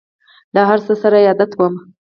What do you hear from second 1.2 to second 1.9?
یې عادت وم!